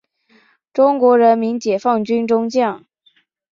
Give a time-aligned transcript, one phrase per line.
[0.73, 2.83] 中国人民解放军中将。